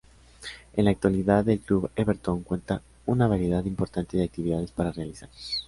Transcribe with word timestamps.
En 0.73 0.85
la 0.85 0.89
actualidad 0.89 1.47
el 1.47 1.59
Club 1.59 1.91
Everton 1.95 2.41
cuenta 2.41 2.81
una 3.05 3.27
variedad 3.27 3.63
importante 3.65 4.17
de 4.17 4.23
actividades 4.23 4.71
para 4.71 4.91
realizar. 4.91 5.29